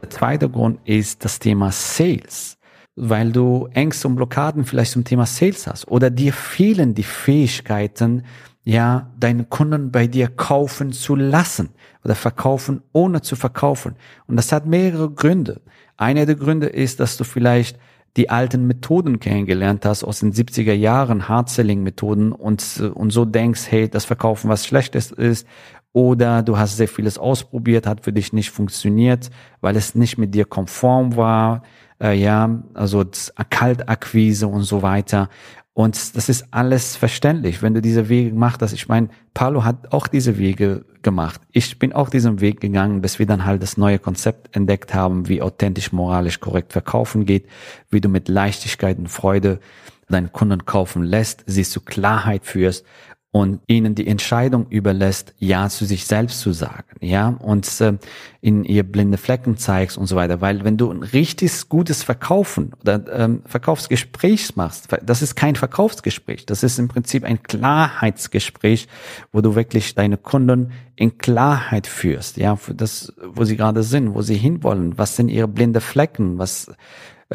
Der 0.02 0.10
zweite 0.10 0.48
Grund 0.50 0.78
ist 0.84 1.24
das 1.24 1.38
Thema 1.38 1.72
Sales 1.72 2.57
weil 2.98 3.32
du 3.32 3.68
Ängste 3.72 4.08
und 4.08 4.16
Blockaden 4.16 4.64
vielleicht 4.64 4.92
zum 4.92 5.04
Thema 5.04 5.26
Sales 5.26 5.66
hast 5.66 5.88
oder 5.88 6.10
dir 6.10 6.32
fehlen 6.32 6.94
die 6.94 7.02
Fähigkeiten, 7.02 8.24
ja, 8.64 9.10
deine 9.18 9.44
Kunden 9.44 9.90
bei 9.90 10.06
dir 10.06 10.28
kaufen 10.28 10.92
zu 10.92 11.14
lassen 11.14 11.70
oder 12.04 12.14
verkaufen 12.14 12.82
ohne 12.92 13.22
zu 13.22 13.36
verkaufen. 13.36 13.94
Und 14.26 14.36
das 14.36 14.52
hat 14.52 14.66
mehrere 14.66 15.10
Gründe. 15.10 15.60
Einer 15.96 16.26
der 16.26 16.34
Gründe 16.34 16.66
ist, 16.66 17.00
dass 17.00 17.16
du 17.16 17.24
vielleicht 17.24 17.78
die 18.16 18.30
alten 18.30 18.66
Methoden 18.66 19.20
kennengelernt 19.20 19.84
hast 19.84 20.02
aus 20.02 20.20
den 20.20 20.32
70er 20.32 20.72
Jahren, 20.72 21.28
Hard-Selling-Methoden 21.28 22.32
und, 22.32 22.80
und 22.94 23.10
so 23.10 23.24
denkst, 23.24 23.66
hey, 23.70 23.88
das 23.88 24.04
Verkaufen 24.04 24.50
was 24.50 24.66
Schlechtes 24.66 25.12
ist 25.12 25.46
oder 25.92 26.42
du 26.42 26.58
hast 26.58 26.76
sehr 26.76 26.88
vieles 26.88 27.18
ausprobiert, 27.18 27.86
hat 27.86 28.04
für 28.04 28.12
dich 28.12 28.32
nicht 28.32 28.50
funktioniert, 28.50 29.30
weil 29.60 29.76
es 29.76 29.94
nicht 29.94 30.18
mit 30.18 30.34
dir 30.34 30.44
konform 30.44 31.16
war 31.16 31.62
äh, 32.00 32.14
ja, 32.14 32.62
also 32.74 33.04
Kaltakquise 33.50 34.46
und 34.46 34.62
so 34.62 34.82
weiter. 34.82 35.28
Und 35.72 36.16
das 36.16 36.28
ist 36.28 36.46
alles 36.50 36.96
verständlich, 36.96 37.62
wenn 37.62 37.74
du 37.74 37.80
diese 37.80 38.08
Wege 38.08 38.30
gemacht 38.30 38.60
hast. 38.62 38.72
Ich 38.72 38.88
meine, 38.88 39.10
Paulo 39.32 39.64
hat 39.64 39.92
auch 39.92 40.08
diese 40.08 40.36
Wege 40.36 40.84
gemacht. 41.02 41.40
Ich 41.52 41.78
bin 41.78 41.92
auch 41.92 42.10
diesen 42.10 42.40
Weg 42.40 42.60
gegangen, 42.60 43.00
bis 43.00 43.20
wir 43.20 43.26
dann 43.26 43.44
halt 43.44 43.62
das 43.62 43.76
neue 43.76 44.00
Konzept 44.00 44.56
entdeckt 44.56 44.92
haben, 44.92 45.28
wie 45.28 45.40
authentisch, 45.40 45.92
moralisch 45.92 46.40
korrekt 46.40 46.72
verkaufen 46.72 47.26
geht, 47.26 47.46
wie 47.90 48.00
du 48.00 48.08
mit 48.08 48.28
Leichtigkeit 48.28 48.98
und 48.98 49.08
Freude 49.08 49.60
deinen 50.08 50.32
Kunden 50.32 50.64
kaufen 50.64 51.04
lässt, 51.04 51.44
siehst 51.46 51.76
du 51.76 51.80
Klarheit 51.80 52.44
führst 52.44 52.84
und 53.30 53.60
ihnen 53.66 53.94
die 53.94 54.06
Entscheidung 54.06 54.66
überlässt, 54.70 55.34
ja 55.38 55.68
zu 55.68 55.84
sich 55.84 56.06
selbst 56.06 56.40
zu 56.40 56.52
sagen, 56.52 56.96
ja, 57.00 57.28
und 57.28 57.68
äh, 57.80 57.98
in 58.40 58.64
ihr 58.64 58.84
blinde 58.84 59.18
Flecken 59.18 59.58
zeigst 59.58 59.98
und 59.98 60.06
so 60.06 60.16
weiter. 60.16 60.40
Weil 60.40 60.64
wenn 60.64 60.78
du 60.78 60.90
ein 60.90 61.02
richtig 61.02 61.68
gutes 61.68 62.02
Verkaufen 62.02 62.72
oder 62.80 63.04
ähm, 63.12 63.42
Verkaufsgespräch 63.44 64.56
machst, 64.56 64.88
das 65.02 65.20
ist 65.20 65.34
kein 65.34 65.56
Verkaufsgespräch, 65.56 66.46
das 66.46 66.62
ist 66.62 66.78
im 66.78 66.88
Prinzip 66.88 67.24
ein 67.24 67.42
Klarheitsgespräch, 67.42 68.88
wo 69.30 69.42
du 69.42 69.54
wirklich 69.54 69.94
deine 69.94 70.16
Kunden 70.16 70.72
in 70.96 71.18
Klarheit 71.18 71.86
führst, 71.86 72.38
ja, 72.38 72.56
für 72.56 72.74
das, 72.74 73.12
wo 73.22 73.44
sie 73.44 73.56
gerade 73.56 73.82
sind, 73.82 74.14
wo 74.14 74.22
sie 74.22 74.36
hinwollen, 74.36 74.96
was 74.96 75.16
sind 75.16 75.28
ihre 75.28 75.48
blinde 75.48 75.82
Flecken, 75.82 76.38
was 76.38 76.70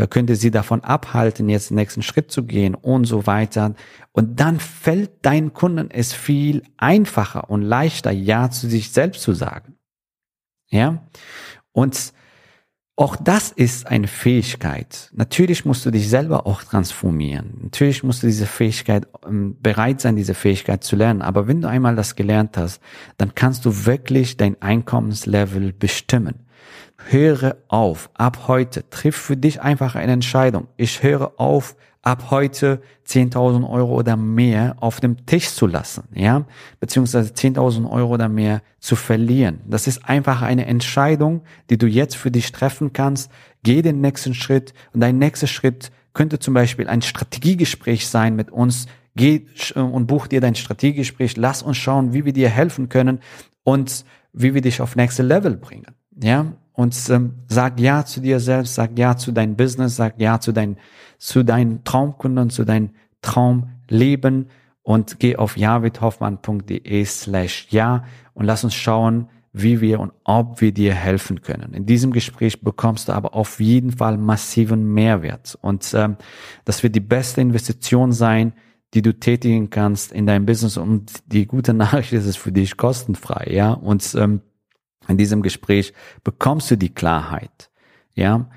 könnte 0.08 0.36
sie 0.36 0.52
davon 0.52 0.84
abhalten, 0.84 1.50
jetzt 1.50 1.70
den 1.70 1.76
nächsten 1.76 2.02
Schritt 2.02 2.32
zu 2.32 2.44
gehen 2.46 2.76
und 2.76 3.06
so 3.06 3.28
weiter. 3.28 3.76
Und 4.12 4.40
dann 4.40 4.60
fällt 4.60 5.26
deinen 5.26 5.54
Kunden 5.54 5.92
es 5.92 6.14
viel 6.14 6.64
einfacher 6.78 7.50
und 7.50 7.62
leichter, 7.62 8.12
Ja 8.12 8.50
zu 8.50 8.68
sich 8.68 8.92
selbst 8.92 9.22
zu 9.22 9.34
sagen. 9.34 9.76
Ja? 10.70 11.04
Und 11.72 12.14
auch 12.96 13.16
das 13.16 13.52
ist 13.52 13.88
eine 13.88 14.08
Fähigkeit. 14.08 15.10
Natürlich 15.14 15.66
musst 15.66 15.84
du 15.86 15.90
dich 15.90 16.10
selber 16.10 16.46
auch 16.46 16.64
transformieren. 16.64 17.58
Natürlich 17.64 18.04
musst 18.04 18.22
du 18.22 18.28
diese 18.28 18.46
Fähigkeit 18.46 19.08
ähm, 19.26 19.58
bereit 19.60 20.00
sein, 20.00 20.16
diese 20.16 20.36
Fähigkeit 20.36 20.84
zu 20.84 20.96
lernen. 20.96 21.24
Aber 21.24 21.48
wenn 21.48 21.62
du 21.62 21.68
einmal 21.68 21.96
das 21.96 22.16
gelernt 22.16 22.56
hast, 22.56 22.82
dann 23.18 23.34
kannst 23.34 23.66
du 23.66 23.86
wirklich 23.86 24.38
dein 24.38 24.62
Einkommenslevel 24.62 25.74
bestimmen. 25.74 26.46
Höre 27.10 27.58
auf, 27.68 28.10
ab 28.14 28.48
heute, 28.48 28.90
triff 28.90 29.16
für 29.16 29.38
dich 29.38 29.62
einfach 29.62 29.96
eine 29.96 30.14
Entscheidung. 30.14 30.68
Ich 30.78 31.04
höre 31.04 31.40
auf, 31.40 31.76
ab 32.04 32.32
heute 32.32 32.82
10.000 33.08 33.68
Euro 33.68 33.96
oder 33.96 34.18
mehr 34.18 34.76
auf 34.80 35.00
dem 35.00 35.26
Tisch 35.26 35.50
zu 35.54 35.68
lassen, 35.68 36.04
ja, 36.14 36.46
beziehungsweise 36.80 37.34
10.000 37.34 37.90
Euro 37.90 38.14
oder 38.14 38.30
mehr 38.30 38.62
zu 38.80 38.96
verlieren. 38.96 39.62
Das 39.66 39.88
ist 39.88 40.08
einfach 40.08 40.42
eine 40.42 40.66
Entscheidung, 40.66 41.44
die 41.70 41.78
du 41.78 41.88
jetzt 41.88 42.16
für 42.16 42.30
dich 42.30 42.52
treffen 42.52 42.94
kannst. 42.94 43.32
Geh 43.64 43.82
den 43.82 44.02
nächsten 44.02 44.34
Schritt 44.34 44.74
und 44.94 45.00
dein 45.00 45.18
nächster 45.18 45.48
Schritt 45.48 45.92
könnte 46.14 46.40
zum 46.40 46.54
Beispiel 46.54 46.88
ein 46.88 47.02
Strategiegespräch 47.02 48.08
sein 48.08 48.36
mit 48.36 48.52
uns. 48.52 48.86
Geh 49.16 49.46
und 49.76 50.08
buch 50.08 50.28
dir 50.28 50.42
dein 50.42 50.56
Strategiegespräch. 50.56 51.38
Lass 51.38 51.64
uns 51.64 51.78
schauen, 51.78 52.14
wie 52.14 52.26
wir 52.26 52.34
dir 52.34 52.50
helfen 52.50 52.90
können 52.90 53.20
und 53.64 54.04
wie 54.34 54.54
wir 54.54 54.62
dich 54.62 54.82
auf 54.82 54.96
nächste 54.96 55.24
Level 55.24 55.56
bringen. 55.56 55.88
Ja, 56.22 56.54
und 56.74 56.96
ähm, 57.10 57.36
sag 57.48 57.80
ja 57.80 58.04
zu 58.06 58.20
dir 58.20 58.40
selbst, 58.40 58.76
sag 58.76 58.98
ja 58.98 59.16
zu 59.16 59.32
deinem 59.32 59.56
Business, 59.56 59.96
sag 59.96 60.20
ja 60.20 60.40
zu 60.40 60.52
deinen 60.52 60.78
zu 61.18 61.44
deinen 61.44 61.84
Traumkunden, 61.84 62.50
zu 62.50 62.66
deinem 62.66 62.90
Traumleben 63.22 64.48
und 64.82 65.20
geh 65.20 65.38
auf 65.38 65.56
javidhoffmann.de 65.56 67.06
slash 67.06 67.68
ja 67.70 68.04
und 68.34 68.46
lass 68.46 68.64
uns 68.64 68.74
schauen, 68.74 69.30
wie 69.54 69.80
wir 69.82 70.00
und 70.00 70.12
ob 70.24 70.60
wir 70.62 70.74
dir 70.74 70.94
helfen 70.94 71.42
können. 71.42 71.74
In 71.74 71.86
diesem 71.86 72.12
Gespräch 72.12 72.62
bekommst 72.62 73.08
du 73.08 73.14
aber 73.14 73.36
auf 73.36 73.60
jeden 73.60 73.92
Fall 73.92 74.18
massiven 74.18 74.94
Mehrwert 74.94 75.58
und 75.62 75.94
ähm, 75.94 76.18
das 76.66 76.84
wird 76.84 76.96
die 76.96 77.00
beste 77.00 77.42
Investition 77.42 78.12
sein, 78.12 78.54
die 78.96 79.02
du 79.02 79.14
tätigen 79.14 79.70
kannst 79.70 80.12
in 80.12 80.26
dein 80.26 80.46
Business 80.46 80.78
und 80.78 81.12
die 81.28 81.46
gute 81.46 81.74
Nachricht 81.76 82.14
ist 82.14 82.26
es 82.26 82.36
für 82.36 82.52
dich 82.52 82.76
kostenfrei, 82.78 83.52
ja 83.52 83.72
und 83.72 84.16
ähm, 84.16 84.42
in 85.08 85.18
diesem 85.18 85.42
Gespräch 85.42 85.94
bekommst 86.24 86.72
du 86.72 86.78
die 86.78 86.94
Klarheit, 86.94 87.70
ja, 88.14 88.50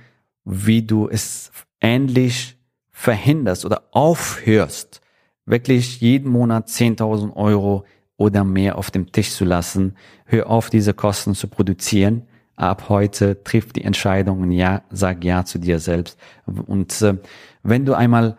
wie 0.44 0.82
du 0.82 1.08
es 1.08 1.50
ähnlich 1.80 2.56
verhinderst 2.92 3.64
oder 3.64 3.82
aufhörst, 3.90 5.00
wirklich 5.44 6.00
jeden 6.00 6.30
Monat 6.30 6.68
10.000 6.68 7.34
Euro 7.36 7.84
oder 8.16 8.44
mehr 8.44 8.78
auf 8.78 8.90
dem 8.90 9.12
Tisch 9.12 9.30
zu 9.30 9.44
lassen. 9.44 9.96
Hör 10.24 10.48
auf, 10.48 10.70
diese 10.70 10.94
Kosten 10.94 11.34
zu 11.34 11.48
produzieren. 11.48 12.22
Ab 12.56 12.88
heute 12.88 13.42
triff 13.44 13.72
die 13.72 13.84
Entscheidungen, 13.84 14.50
ja, 14.50 14.82
sag 14.90 15.24
ja 15.24 15.44
zu 15.44 15.58
dir 15.58 15.78
selbst. 15.78 16.18
Und 16.46 17.02
äh, 17.02 17.18
wenn 17.62 17.84
du 17.84 17.92
einmal 17.92 18.38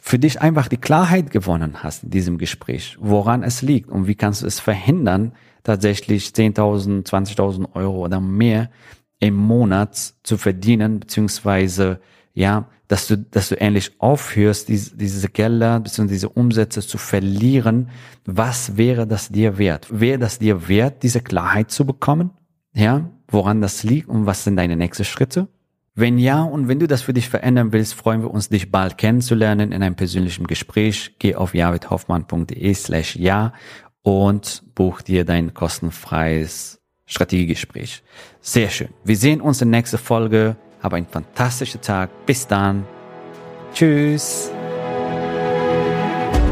für 0.00 0.20
dich 0.20 0.40
einfach 0.40 0.68
die 0.68 0.76
Klarheit 0.76 1.30
gewonnen 1.30 1.82
hast 1.82 2.04
in 2.04 2.10
diesem 2.10 2.38
Gespräch, 2.38 2.96
woran 3.00 3.42
es 3.42 3.62
liegt 3.62 3.90
und 3.90 4.06
wie 4.06 4.14
kannst 4.14 4.42
du 4.42 4.46
es 4.46 4.60
verhindern, 4.60 5.32
tatsächlich 5.66 6.28
10.000, 6.28 7.06
20.000 7.06 7.74
Euro 7.74 8.04
oder 8.04 8.20
mehr 8.20 8.70
im 9.18 9.34
Monat 9.34 10.14
zu 10.22 10.36
verdienen, 10.36 11.00
beziehungsweise, 11.00 12.00
ja, 12.34 12.68
dass 12.88 13.08
du, 13.08 13.16
dass 13.18 13.48
du 13.48 13.60
endlich 13.60 13.92
aufhörst, 13.98 14.68
diese, 14.68 14.96
diese 14.96 15.28
Gelder, 15.28 15.80
beziehungsweise 15.80 16.14
diese 16.14 16.28
Umsätze 16.28 16.80
zu 16.80 16.98
verlieren. 16.98 17.88
Was 18.24 18.76
wäre 18.76 19.06
das 19.06 19.28
dir 19.28 19.58
wert? 19.58 19.88
Wäre 19.90 20.18
das 20.18 20.38
dir 20.38 20.68
wert, 20.68 21.02
diese 21.02 21.20
Klarheit 21.20 21.70
zu 21.70 21.84
bekommen? 21.84 22.30
Ja, 22.74 23.10
woran 23.28 23.60
das 23.60 23.82
liegt 23.82 24.08
und 24.08 24.26
was 24.26 24.44
sind 24.44 24.56
deine 24.56 24.76
nächsten 24.76 25.04
Schritte? 25.04 25.48
Wenn 25.98 26.18
ja 26.18 26.42
und 26.42 26.68
wenn 26.68 26.78
du 26.78 26.86
das 26.86 27.00
für 27.00 27.14
dich 27.14 27.30
verändern 27.30 27.72
willst, 27.72 27.94
freuen 27.94 28.20
wir 28.20 28.30
uns, 28.30 28.50
dich 28.50 28.70
bald 28.70 28.98
kennenzulernen 28.98 29.72
in 29.72 29.82
einem 29.82 29.96
persönlichen 29.96 30.46
Gespräch. 30.46 31.16
Geh 31.18 31.34
auf 31.34 31.54
javidhoffmann.de 31.54 32.74
slash 32.74 33.16
ja 33.16 33.54
und 34.06 34.62
buch 34.76 35.02
dir 35.02 35.24
dein 35.24 35.52
kostenfreies 35.52 36.80
Strategiegespräch. 37.06 38.04
Sehr 38.40 38.68
schön. 38.68 38.90
Wir 39.02 39.16
sehen 39.16 39.40
uns 39.40 39.60
in 39.60 39.72
der 39.72 39.80
nächsten 39.80 39.98
Folge. 39.98 40.54
Hab 40.80 40.92
einen 40.92 41.08
fantastischen 41.08 41.80
Tag. 41.80 42.10
Bis 42.24 42.46
dann. 42.46 42.86
Tschüss. 43.74 44.52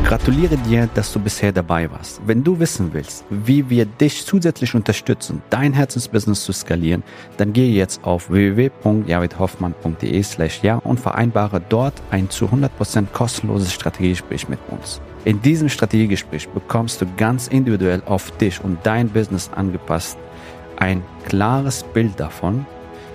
Gratuliere 0.04 0.56
dir, 0.56 0.88
dass 0.94 1.12
du 1.12 1.20
bisher 1.20 1.52
dabei 1.52 1.88
warst. 1.92 2.20
Wenn 2.26 2.42
du 2.42 2.58
wissen 2.58 2.92
willst, 2.92 3.24
wie 3.30 3.70
wir 3.70 3.86
dich 3.86 4.26
zusätzlich 4.26 4.74
unterstützen, 4.74 5.40
dein 5.48 5.72
Herzensbusiness 5.72 6.44
zu 6.44 6.52
skalieren, 6.52 7.04
dann 7.36 7.52
gehe 7.52 7.72
jetzt 7.72 8.02
auf 8.02 8.30
www.javidhoffmann.de 8.30 10.22
slash 10.24 10.60
ja 10.64 10.78
und 10.78 10.98
vereinbare 10.98 11.62
dort 11.68 11.94
ein 12.10 12.30
zu 12.30 12.46
100% 12.46 13.06
kostenloses 13.12 13.72
Strategiegespräch 13.72 14.48
mit 14.48 14.58
uns. 14.70 15.00
In 15.24 15.40
diesem 15.40 15.70
Strategiegespräch 15.70 16.48
bekommst 16.50 17.00
du 17.00 17.06
ganz 17.16 17.48
individuell 17.48 18.02
auf 18.04 18.30
dich 18.32 18.62
und 18.62 18.78
dein 18.82 19.08
Business 19.08 19.50
angepasst 19.54 20.18
ein 20.76 21.02
klares 21.24 21.82
Bild 21.82 22.20
davon, 22.20 22.66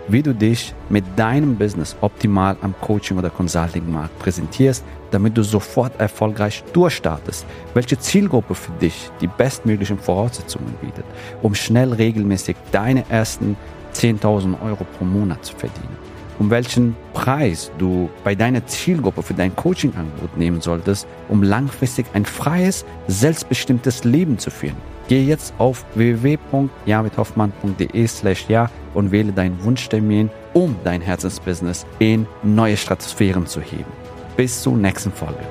wie 0.08 0.24
du 0.24 0.34
dich 0.34 0.74
mit 0.90 1.04
deinem 1.18 1.56
Business 1.56 1.96
optimal 2.02 2.58
am 2.62 2.74
Coaching- 2.82 3.20
oder 3.20 3.30
Consulting-Markt 3.30 4.18
präsentierst, 4.18 4.84
damit 5.12 5.38
du 5.38 5.44
sofort 5.44 6.00
erfolgreich 6.00 6.64
durchstartest, 6.74 7.46
welche 7.76 8.00
Zielgruppe 8.00 8.56
für 8.56 8.72
dich 8.82 9.12
die 9.22 9.28
bestmöglichen 9.28 10.00
Voraussetzungen 10.00 10.74
bietet, 10.82 11.06
um 11.44 11.54
schnell 11.54 11.94
regelmäßig 11.94 12.56
deine 12.72 13.04
ersten 13.10 13.56
10.000 13.94 14.60
Euro 14.64 14.84
pro 14.98 15.06
Monat 15.06 15.46
zu 15.46 15.56
verdienen, 15.56 15.98
um 16.40 16.50
welchen 16.50 16.96
Preis 17.14 17.72
du 17.78 18.10
bei 18.24 18.34
deiner 18.34 18.66
Zielgruppe 18.66 19.22
für 19.22 19.36
dein 19.36 19.56
Coaching-Angebot 19.56 20.36
nehmen 20.38 20.62
solltest, 20.62 21.08
um 21.28 21.44
langfristig 21.44 22.08
ein 22.14 22.26
freies, 22.26 22.84
selbstbestimmtes 23.08 24.06
Leben 24.06 24.40
zu 24.40 24.50
führen. 24.50 24.78
Geh 25.08 25.24
jetzt 25.24 25.54
auf 25.58 25.86
www.javidhoffmann.de 25.96 28.08
slash 28.08 28.46
ja 28.48 28.70
und 28.94 29.12
wähle 29.12 29.34
deinen 29.34 29.62
Wunschtermin, 29.64 30.30
um 30.54 30.76
dein 30.84 31.02
Herzensbusiness 31.02 31.88
in 32.00 32.28
neue 32.44 32.78
Stratosphären 32.78 33.48
zu 33.48 33.60
heben. 33.60 33.92
Bis 34.38 34.62
zur 34.62 34.78
nächsten 34.78 35.12
Folge. 35.12 35.44